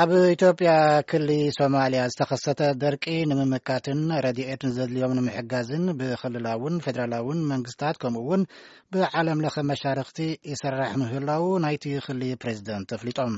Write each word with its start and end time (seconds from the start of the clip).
ኣብ 0.00 0.10
ኢትዮጵያ 0.32 0.70
ክሊ 1.10 1.28
ሶማልያ 1.58 2.00
ዝተኸሰተ 2.12 2.60
ደርቂ 2.82 3.04
ንምምካትን 3.30 4.00
ረድኤት 4.26 4.60
ንዘድልዮም 4.68 5.14
ንምሕጋዝን 5.18 5.84
ብክልላዊን 6.00 6.76
ፌደራላዊን 6.84 7.40
መንግስትታት 7.52 7.98
ከምኡ 8.02 8.22
እውን 8.26 8.42
ብዓለምለኸ 8.94 9.56
መሻርክቲ 9.70 10.20
ይሰራሕ 10.52 10.92
ምህላው 11.04 11.46
ናይቲ 11.66 11.86
ክሊ 12.08 12.22
ፕሬዚደንት 12.44 12.92
ኣፍሊጦም 12.98 13.34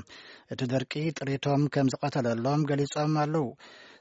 እቲ 0.54 0.60
ደርቂ 0.74 0.92
ጥሪቶም 1.20 1.64
ከም 1.76 1.90
ዝቀተለሎም 1.94 2.66
ገሊፆም 2.72 3.14
ኣለዉ 3.24 3.46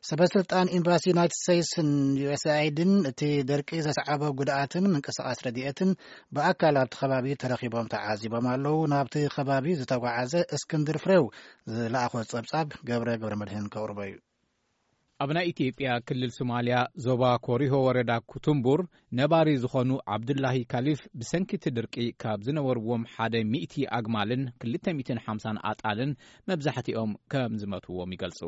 ሰበ 0.08 0.22
ስልጣን 0.34 0.68
ኤምባሲ 0.76 1.04
ዩናይትድ 1.10 1.36
ስተትስን 1.40 1.90
ዩስኣድን 2.22 2.92
እቲ 3.10 3.20
ድርቂ 3.50 3.70
ዘሰዓቦ 3.86 4.22
ጉድኣትን 4.40 4.88
እንቅስቓስ 4.92 5.40
ረድኤትን 5.48 5.90
ብኣካል 6.36 6.78
ኣብቲ 6.84 6.94
ከባቢ 7.02 7.28
ተረኺቦም 7.42 7.90
ተዓዚቦም 7.94 8.46
ኣለዉ 8.54 8.78
ናብቲ 8.94 9.16
ከባቢ 9.36 9.66
ዝተጓዓዘ 9.82 10.34
እስክንድር 10.58 10.98
ፍሬው 11.04 11.26
ዝላኣኸ 11.76 12.16
ፀብፃብ 12.32 12.68
ገብረ 12.92 13.10
ገብረ 13.24 13.36
መድህን 13.42 13.68
ከቕርቦ 13.76 14.00
እዩ 14.08 14.18
ኣብ 15.24 15.30
ናይ 15.38 15.46
ኢትዮጵያ 15.54 15.90
ክልል 16.08 16.32
ሶማልያ 16.40 16.76
ዞባ 17.06 17.24
ኮሪሆ 17.48 17.74
ወረዳ 17.88 18.12
ኩትንቡር 18.32 18.80
ነባሪ 19.22 19.48
ዝኾኑ 19.66 19.92
ዓብዱላሂ 20.18 20.60
ካሊፍ 20.74 21.02
ብሰንኪቲ 21.20 21.64
ድርቂ 21.80 21.96
ካብ 22.24 22.40
ዝነበርዎም 22.50 23.06
ሓደ 23.14 23.36
100 23.54 23.88
ኣግማልን 24.00 24.44
250 24.70 25.64
ኣጣልን 25.74 26.18
መብዛሕትኦም 26.52 27.14
ከም 27.34 27.54
ዝመትዎም 27.64 28.14
ይገልፁ 28.18 28.42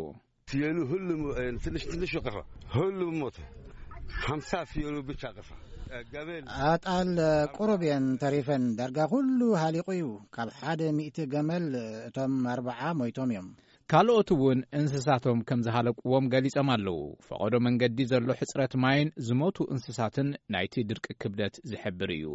ኣጣል 6.65 7.09
ቁረብን 7.57 8.05
ተሪፈን 8.23 8.63
ዳርጋ 8.79 8.99
ኩሉ 9.13 9.39
ሃሊቁ 9.61 9.87
እዩ 9.97 10.05
ካብ 10.35 10.49
ሓደ 10.61 10.81
0 11.01 11.27
ገመል 11.33 11.65
እቶም 12.07 12.33
4 12.53 12.85
ሞይቶም 12.99 13.31
እዮም 13.33 13.47
ካልኦት 13.91 14.29
እውን 14.33 14.59
እንስሳቶም 14.77 15.39
ከም 15.47 15.61
ዝሃለቅዎም 15.65 16.25
ገሊፆም 16.33 16.69
ኣለዉ 16.75 16.97
ፈቐዶ 17.27 17.53
መንገዲ 17.65 17.99
ዘሎ 18.11 18.27
ሕፅረት 18.41 18.73
ማይን 18.83 19.09
ዝሞቱ 19.27 19.57
እንስሳትን 19.73 20.27
ናይቲ 20.53 20.75
ድርቂ 20.89 21.05
ክብደት 21.21 21.55
ዝሕብር 21.71 22.11
እዩ 22.17 22.29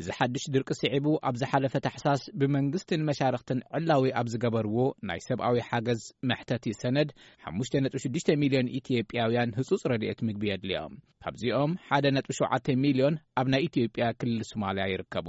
እዚ 0.00 0.06
ሓድሽ 0.18 0.44
ድርቂ 0.54 0.68
ስዒቡ 0.80 1.06
ኣብ 1.30 1.34
ዝ 1.40 1.50
ሓለፈ 1.50 1.74
ተሕሳስ 1.86 2.22
ብመንግስትን 2.42 3.04
መሻርክትን 3.08 3.60
ዕላዊ 3.78 4.08
ኣብ 4.20 4.28
ዝገበርዎ 4.34 4.78
ናይ 5.10 5.20
ሰብኣዊ 5.28 5.58
ሓገዝ 5.70 6.02
መሕተቲ 6.30 6.66
ሰነድ 6.82 7.10
5.60ልዮን 7.52 8.72
ኢትጵያውያን 8.80 9.54
ህፁፅ 9.60 9.82
ረድኤት 9.92 10.18
ምግቢ 10.28 10.44
የድልኦም 10.52 10.94
ካብዚኦም 11.26 11.72
1.7,ልዮን 11.98 13.14
ኣብ 13.40 13.46
ናይ 13.52 13.62
ኢትዮጵያ 13.68 14.04
ክልል 14.20 14.40
ሶማልያ 14.52 14.84
ይርከቡ 14.94 15.28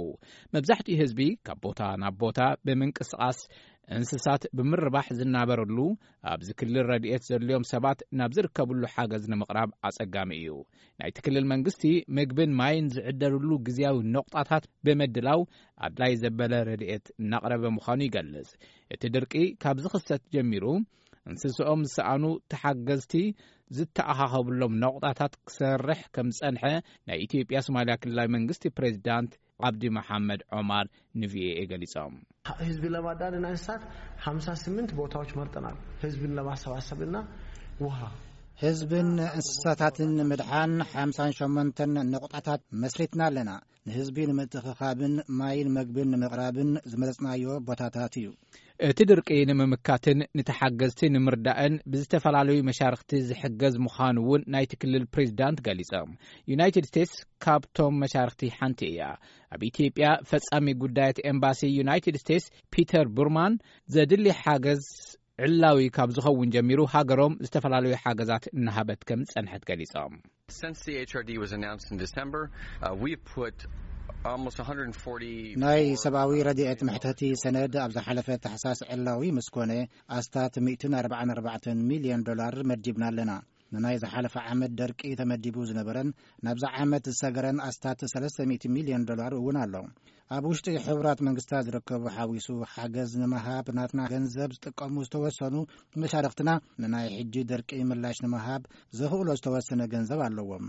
መብዛሕትኡ 0.56 0.96
ህዝቢ 1.02 1.20
ካብ 1.48 1.60
ቦታ 1.66 1.80
ናብ 2.02 2.16
ቦታ 2.24 2.40
ብምንቅስቓስ 2.66 3.38
እንስሳት 3.94 4.42
ብምርባሕ 4.58 5.06
ዝናበረሉ 5.18 5.76
ኣብዚ 6.30 6.48
ክልል 6.60 6.76
ረድኤት 6.90 7.26
ዘድልዮም 7.28 7.64
ሰባት 7.72 7.98
ናብ 8.18 8.30
ዝርከብሉ 8.36 8.80
ሓገዝ 8.94 9.24
ንምቕራብ 9.32 9.70
ኣፀጋሚ 9.88 10.30
እዩ 10.38 10.56
ናይቲ 11.00 11.16
ክልል 11.26 11.44
መንግስቲ 11.52 11.82
ምግብን 12.18 12.52
ማይን 12.60 12.88
ዝዕደርሉ 12.96 13.48
ግዜያዊ 13.68 13.98
ነቑጣታት 14.14 14.64
ብመድላው 14.86 15.42
ኣድላይ 15.88 16.14
ዘበለ 16.22 16.52
ረድኤት 16.70 17.06
እናቕረበ 17.22 17.64
ምዃኑ 17.76 18.00
ይገልጽ 18.08 18.50
እቲ 18.96 19.02
ድርቂ 19.16 19.34
ካብዚ 19.64 19.84
ክሰት 19.94 20.24
ጀሚሩ 20.36 20.66
እንስስኦም 21.30 21.80
ዝሰኣኑ 21.88 22.24
ተሓገዝቲ 22.52 23.14
ዝተኣኻኸብሎም 23.76 24.74
ነቑጣታት 24.82 25.32
ክሰርሕ 25.46 26.02
ከም 26.16 26.28
ዝፀንሐ 26.36 26.62
ናይ 27.08 27.18
ኢትዮጵያ 27.28 27.60
ሶማልያ 27.68 27.94
ክልላዊ 28.02 28.28
መንግስቲ 28.36 28.64
ፕሬዚዳንት 28.76 29.32
ዓብዲ 29.66 29.82
መሓመድ 29.96 30.40
ዖማር 30.56 30.86
ንቪኤኤ 31.20 31.60
ገሊፆም 31.70 32.14
ህዝቢ 32.66 32.84
ለማዳንና 32.94 33.44
እንስሳት 33.52 33.82
ሓ 34.24 34.34
8ም 34.62 34.88
ቦታዎች 34.98 35.30
መርጥና 35.38 35.66
ህዝብን 36.02 36.34
ለማሰባሰብና 36.38 37.16
ውሃ 37.84 37.98
ህዝብን 38.64 39.08
እንስሳታትን 39.38 40.12
ምድሓን 40.32 40.74
ሓ8 40.92 41.80
ነቑጣታት 42.12 42.62
መስሪትና 42.82 43.20
ኣለና 43.28 43.50
ንህዝቢ 43.88 44.18
ንምእትክኻብን 44.30 45.16
ማይ 45.40 45.58
ንመግብን 45.68 46.12
ንምቕራብን 46.14 46.70
ዝመለፅናዮ 46.92 47.48
ቦታታት 47.70 48.14
እዩ 48.20 48.26
እቲ 48.88 48.98
ድርቂ 49.10 49.28
ንምምካትን 49.48 50.18
ንቲሓገዝቲ 50.38 51.02
ንምርዳእን 51.14 51.74
ብዝተፈላለዩ 51.92 52.56
መሻርክቲ 52.68 53.12
ዝሕገዝ 53.28 53.74
ምዃኑ 53.84 54.16
እውን 54.24 54.42
ናይቲክልል 54.54 55.04
ፕሬዚዳንት 55.14 55.58
ገሊፆም 55.66 56.10
ዩናይትድ 56.52 56.86
ስቴትስ 56.90 57.14
ካብቶም 57.44 57.94
መሻርክቲ 58.02 58.42
ሓንቲ 58.58 58.80
እያ 58.90 59.02
ኣብ 59.56 59.62
ኢትዮጵያ 59.70 60.08
ፈፃሚ 60.32 60.66
ጉዳያት 60.82 61.20
ኤምባሲ 61.32 61.62
ዩናይትድ 61.78 62.18
ስቴትስ 62.24 62.46
ፒተር 62.76 63.08
ቡርማን 63.18 63.54
ዘድሊ 63.96 64.26
ሓገዝ 64.42 64.82
ዕላዊ 65.46 65.86
ካብ 65.96 66.10
ዝኸውን 66.18 66.52
ጀሚሩ 66.56 66.80
ሃገሮም 66.96 67.34
ዝተፈላለዩ 67.46 67.94
ሓገዛት 68.04 68.44
እናሃበትከም 68.58 69.24
ፀንሐት 69.32 69.64
ገሊፆም 69.70 70.14
ናይ 75.62 75.82
ሰብኣዊ 76.02 76.32
ረድኤት 76.46 76.80
መሕተቲ 76.86 77.20
ሰነድ 77.42 77.74
ኣብ 77.82 77.90
ዝሓለፈ 77.96 78.28
ተሓሳስ 78.44 78.80
ዕላዊ 78.94 79.22
ምስ 79.36 79.48
ኮነ 79.54 79.72
ኣስታት 80.16 80.54
144 80.68 81.68
ሚልዮን 81.90 82.24
ዶላር 82.28 82.54
መዲብና 82.70 83.04
ኣለና 83.10 83.32
ንናይ 83.74 83.96
ዝሓለፈ 84.02 84.34
ዓመት 84.52 84.72
ደርቂ 84.80 85.02
ተመዲቡ 85.20 85.54
ዝነበረን 85.70 86.08
ናብዛ 86.46 86.64
ዓመት 86.84 87.04
ዝሰገረን 87.12 87.60
ኣስታት 87.68 88.02
300 88.14 88.68
ሚልዮን 88.76 89.06
ዶላር 89.10 89.32
እውን 89.40 89.58
ኣሎ 89.64 89.74
ኣብ 90.36 90.44
ውሽጢ 90.50 90.76
ሕቡራት 90.86 91.22
መንግስትታት 91.28 91.66
ዝርከቡ 91.68 92.02
ሓዊሱ 92.16 92.48
ሓገዝ 92.74 93.12
ንምሃብ 93.22 93.66
ናትና 93.78 94.00
ገንዘብ 94.14 94.50
ዝጥቀሙ 94.56 94.94
ዝተወሰኑ 95.08 95.56
ብመሻርክትና 95.94 96.50
ንናይ 96.84 97.08
ሕጂ 97.18 97.34
ደርቂ 97.52 97.70
ምላሽ 97.92 98.18
ንምሃብ 98.26 98.64
ዘኽእሎ 99.00 99.28
ዝተወሰነ 99.40 99.80
ገንዘብ 99.94 100.22
ኣለዎም 100.28 100.66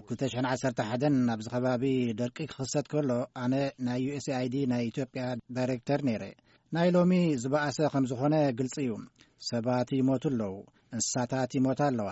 ኣብ 0.00 0.06
211 0.14 0.82
ኣብዚ 1.34 1.46
ኸባቢ 1.54 1.84
ደርቂ 2.22 2.36
ክኽሰጥ 2.52 2.84
ከሎ 2.94 3.10
ኣነ 3.44 3.54
ናይ 3.88 4.02
uስaኣኢዲ 4.18 4.56
ናይ 4.74 4.82
ኢትዮጵያ 4.92 5.22
ዳይሬክተር 5.58 6.00
ነይረ 6.10 6.24
ናይ 6.74 6.88
ሎሚ 6.94 7.12
ዝበኣሰ 7.40 7.78
ኸም 7.92 8.04
ዝኾነ 8.10 8.34
ግልጺ 8.58 8.74
እዩ 8.82 8.92
ሰባት 9.48 9.88
ይሞቱ 9.98 10.24
ኣለዉ 10.30 10.54
እንስሳታት 10.94 11.50
ይሞት 11.58 11.80
ኣለዋ 11.88 12.08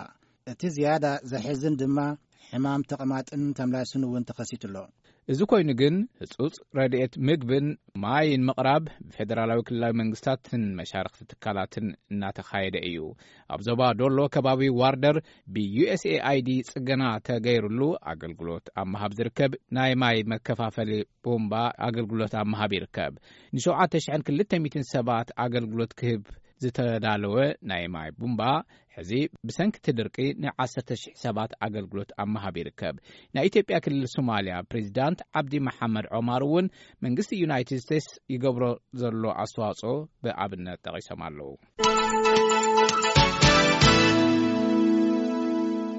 እቲ 0.50 0.60
ዝያዳ 0.74 1.04
ዘሕዝን 1.30 1.74
ድማ 1.80 1.98
ሕማም 2.52 2.82
ተቕማጥን 2.90 3.42
ተምላስን 3.58 4.04
ውን 4.12 4.26
ተኸሲትኣሎ 4.28 4.76
እዚ 5.32 5.40
ኮይኑ 5.50 5.68
ግን 5.80 5.96
ህጹፅ 6.20 6.54
ረድኤት 6.76 7.12
ምግብን 7.26 7.66
ማይን 8.02 8.42
ምቕራብ 8.48 8.84
ብፌደራላዊ 9.08 9.60
ክልላዊ 9.66 9.92
መንግስታትን 10.00 10.62
መሻርክቲ 10.78 11.20
ትካላትን 11.32 11.86
እናተኻየደ 12.12 12.76
እዩ 12.88 12.96
ኣብ 13.56 13.60
ዞባ 13.66 13.82
ዶሎ 14.00 14.18
ከባቢ 14.36 14.62
ዋርደር 14.80 15.18
ብuስ 15.56 16.02
aኣid 16.14 16.48
ጽገና 16.70 17.02
ተገይሩሉ 17.28 17.80
ኣገልግሎት 18.12 18.66
ኣመሃብ 18.82 19.14
ዝርከብ 19.20 19.54
ናይ 19.78 19.94
ማይ 20.02 20.18
መከፋፈለ 20.34 20.90
ቦምባ 21.26 21.54
ኣገልግሎት 21.88 22.34
ኣመሃብ 22.42 22.72
ይርከብ 22.78 23.14
ን7020 23.62 24.84
ሰባት 24.94 25.30
ኣገልግሎት 25.46 25.94
ክህብ 26.02 26.24
ዝተዳለወ 26.62 27.36
ናይ 27.70 27.84
ማይ 27.94 28.08
ቡምባ 28.18 28.42
ሕዚ 28.96 29.10
ብሰንኪቲድርቂ 29.48 30.16
ን1000 30.42 31.04
ሰባት 31.22 31.50
ኣገልግሎት 31.66 32.10
ኣ 32.20 32.24
መሃብ 32.34 32.56
ይርከብ 32.60 32.96
ናይ 33.36 33.46
ኢትዮጵያ 33.50 33.78
ክልል 33.86 34.04
ሶማልያ 34.16 34.56
ፕሬዚዳንት 34.70 35.20
ዓብዲ 35.40 35.54
መሓመድ 35.68 36.06
ዖማር 36.14 36.44
እውን 36.48 36.68
መንግስቲ 37.06 37.34
ዩናይትድ 37.44 37.80
ስቴትስ 37.86 38.08
ይገብሮ 38.34 38.66
ዘሎ 39.02 39.24
ኣስተዋጽኦ 39.44 39.94
ብኣብነት 40.26 40.80
ጠቒሶም 40.86 41.22
ኣለዉ 41.28 41.52